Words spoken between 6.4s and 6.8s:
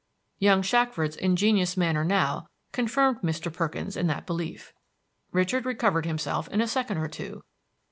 in a